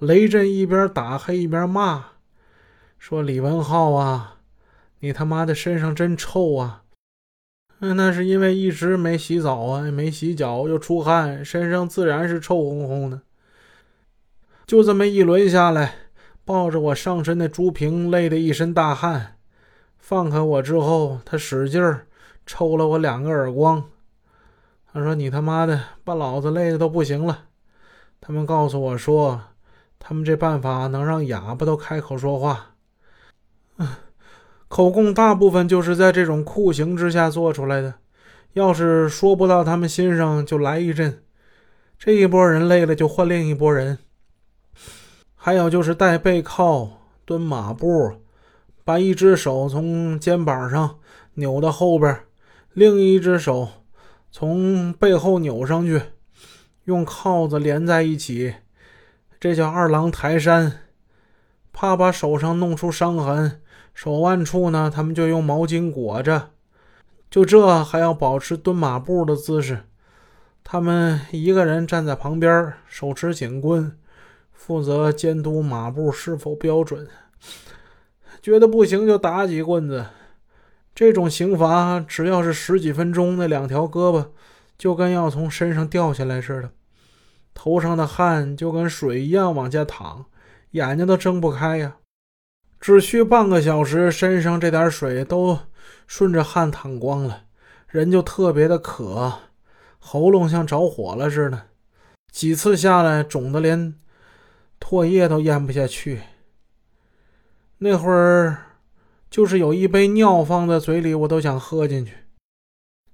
[0.00, 2.04] 雷震一边打还一边骂，
[2.98, 4.36] 说：“李文浩啊，
[5.00, 6.84] 你他妈的身上真臭啊！
[7.80, 13.22] 那是因为一直没洗澡啊，没洗脚又出汗，身上自然是臭烘烘的。
[14.68, 15.96] 就这么一轮下来，
[16.44, 19.38] 抱着我上身的朱平累得一身大汗。
[19.98, 22.06] 放开我之后，他使劲儿
[22.46, 23.82] 抽了我两个耳光。
[24.92, 27.46] 他说：‘你他妈的把老子累的都不行了。’
[28.20, 29.40] 他们告诉我说。”
[30.08, 32.76] 他们这办法能让哑巴都开口说话。
[34.66, 37.92] 口供大部分就是在这种酷刑之下做出来的。
[38.54, 41.22] 要是说不到他们心上，就来一阵。
[41.98, 43.98] 这一波人累了，就换另一波人。
[45.34, 46.88] 还有就是带背靠、
[47.26, 48.14] 蹲马步，
[48.86, 50.98] 把一只手从肩膀上
[51.34, 52.18] 扭到后边，
[52.72, 53.68] 另一只手
[54.30, 56.00] 从背后扭上去，
[56.84, 58.54] 用铐子连在一起。
[59.40, 60.80] 这叫二郎抬山，
[61.72, 63.60] 怕把手上弄出伤痕，
[63.94, 66.50] 手腕处呢，他们就用毛巾裹着。
[67.30, 69.84] 就这还要保持蹲马步的姿势。
[70.64, 73.96] 他们一个人站在旁边，手持警棍，
[74.52, 77.06] 负责监督马步是否标准。
[78.42, 80.06] 觉得不行就打几棍子。
[80.94, 84.26] 这种刑罚，只要是十几分钟，那两条胳膊
[84.76, 86.70] 就跟要从身上掉下来似的。
[87.60, 90.26] 头上的汗就跟水一样往下淌，
[90.70, 91.96] 眼睛都睁不开呀。
[92.78, 95.58] 只需半个小时，身上这点水都
[96.06, 97.46] 顺着汗淌光了，
[97.88, 99.40] 人就特别的渴，
[99.98, 101.70] 喉咙像着火了似的。
[102.30, 103.96] 几次下来，肿得连
[104.78, 106.20] 唾液都咽不下去。
[107.78, 108.58] 那会儿，
[109.28, 112.14] 就是有一杯尿放在嘴里，我都想喝进去。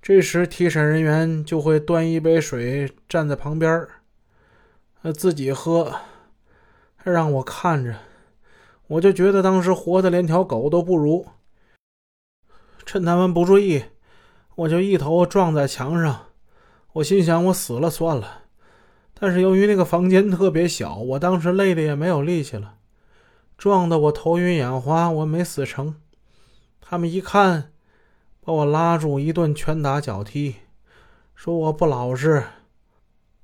[0.00, 3.90] 这时，提审人员就会端一杯水，站在旁边儿
[5.02, 5.94] 呃，自己喝，
[7.04, 7.94] 让我看着，
[8.88, 11.24] 我就觉得当时活的连条狗都不如。
[12.84, 13.84] 趁他们不注意，
[14.56, 16.26] 我就一头撞在墙上。
[16.94, 18.42] 我心想，我死了算了。
[19.14, 22.74] 但是由于那个房间特别小，我当时累的也没有力气了，
[23.56, 25.94] 撞得我头晕眼花，我没死成。
[26.80, 27.70] 他们一看，
[28.40, 30.56] 把我拉住，一顿拳打脚踢，
[31.36, 32.42] 说我不老实。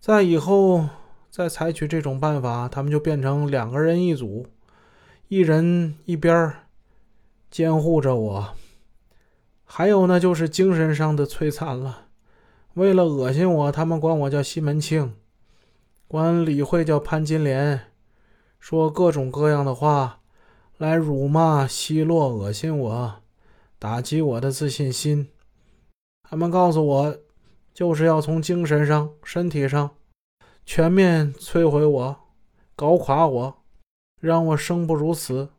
[0.00, 0.88] 在以后。
[1.32, 4.46] 再采取这种办法，他们就变成两个人一组，
[5.28, 6.52] 一人一边
[7.50, 8.54] 监护着我。
[9.64, 12.08] 还有呢，就是精神上的摧残了。
[12.74, 15.14] 为了恶心我，他们管我叫西门庆，
[16.06, 17.80] 管李慧叫潘金莲，
[18.60, 20.20] 说各种各样的话
[20.76, 23.14] 来辱骂、奚落、恶心我，
[23.78, 25.28] 打击我的自信心。
[26.28, 27.16] 他们告诉我，
[27.72, 29.92] 就是要从精神上、身体上。
[30.64, 32.16] 全面摧毁我，
[32.76, 33.62] 搞垮我，
[34.20, 35.50] 让我生不如死，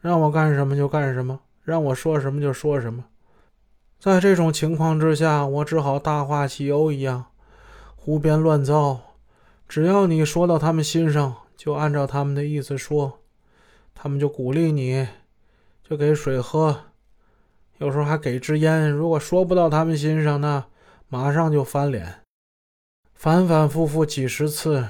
[0.00, 3.06] 让我干什么就干什么，让我说什么就说什么。
[3.98, 7.26] 在这种情况之下，我只好大话西游一样，
[7.96, 9.00] 胡编乱造。
[9.68, 13.20] 只要你说到他们心上，就按照他们的意思说，
[13.94, 15.06] 他们就鼓励你，
[15.84, 16.84] 就给水喝，
[17.78, 18.90] 有时候还给支烟。
[18.90, 20.64] 如果说不到他们心上，那
[21.08, 22.19] 马上就翻脸。
[23.20, 24.88] 反反复复几十次，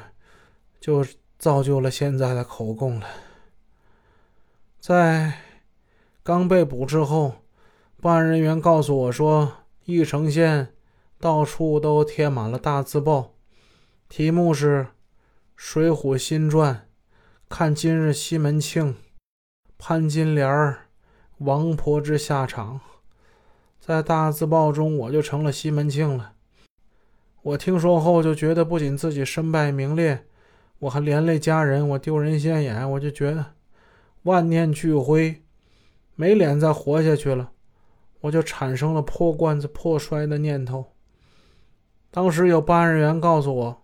[0.80, 1.04] 就
[1.36, 3.06] 造就了现在的口供了。
[4.78, 5.32] 在
[6.22, 7.38] 刚被捕之后，
[8.00, 9.54] 办案人员告诉我说，
[9.84, 10.72] 义城县
[11.18, 13.32] 到处都贴满了大字报，
[14.08, 14.84] 题目是
[15.56, 16.74] 《水浒新传》，
[17.48, 18.94] 看今日西门庆、
[19.76, 20.76] 潘金莲、
[21.38, 22.80] 王婆之下场。
[23.80, 26.34] 在大字报中，我就成了西门庆了。
[27.42, 30.26] 我听说后就觉得，不仅自己身败名裂，
[30.78, 33.54] 我还连累家人，我丢人现眼，我就觉得
[34.24, 35.42] 万念俱灰，
[36.14, 37.52] 没脸再活下去了，
[38.20, 40.92] 我就产生了破罐子破摔的念头。
[42.10, 43.82] 当时有办案人员告诉我，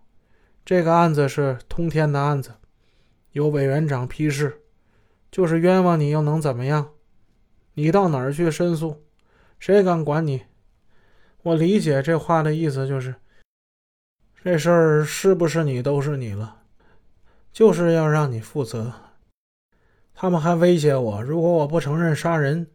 [0.63, 2.51] 这个案子是通天的案子，
[3.31, 4.61] 有委员长批示，
[5.31, 6.91] 就是冤枉你又能怎么样？
[7.73, 9.01] 你到哪儿去申诉？
[9.57, 10.43] 谁敢管你？
[11.41, 13.15] 我理解这话的意思就是。
[14.43, 16.61] 这事儿是不是你都是你了，
[17.51, 18.93] 就是要让你负责。
[20.13, 22.67] 他们还威胁我，如果我不承认杀人，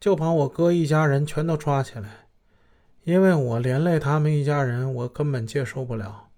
[0.00, 2.26] 就把我哥一家人全都抓起来，
[3.04, 6.28] 因为我连累他们一家人，我根本接受不了。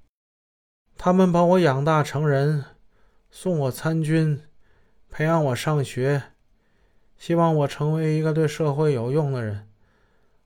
[0.97, 2.65] 他们把我养大成人，
[3.31, 4.43] 送我参军，
[5.09, 6.23] 培养我上学，
[7.17, 9.69] 希望我成为一个对社会有用的人。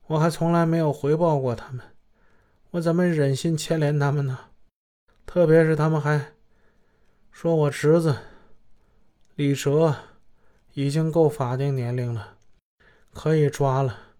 [0.06, 1.85] 我还从来没有回报过他们。
[2.72, 4.38] 我怎么忍心牵连他们呢？
[5.26, 6.32] 特别是他们还
[7.30, 8.16] 说我侄子
[9.34, 9.94] 李哲
[10.72, 12.38] 已经够法定年龄了，
[13.12, 14.12] 可以抓了。